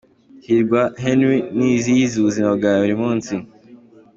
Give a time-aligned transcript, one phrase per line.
[0.45, 3.33] HirwaKhenry nizihiza ubuzima bwawe buri munsi.